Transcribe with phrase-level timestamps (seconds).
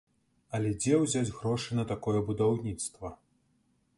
[0.59, 3.15] Але дзе ўзяць грошы на такое будаўніцтва?